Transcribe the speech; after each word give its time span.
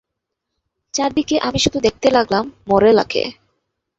চারদিকে 0.93 1.35
আমি 1.39 1.59
শুধু 1.59 1.77
দেখতে 1.79 2.07
লাগলাম 2.11 2.43
মোরেলাকে। 2.67 3.23